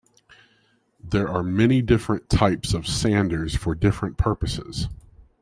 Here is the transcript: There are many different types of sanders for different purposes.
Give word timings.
There 0.99 1.29
are 1.29 1.43
many 1.43 1.83
different 1.83 2.27
types 2.27 2.73
of 2.73 2.87
sanders 2.87 3.55
for 3.55 3.75
different 3.75 4.17
purposes. 4.17 4.89